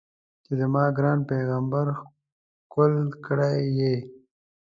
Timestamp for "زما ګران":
0.59-1.19